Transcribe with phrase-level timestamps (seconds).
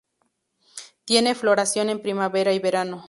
[1.05, 2.99] Tiene floración en primavera y verano.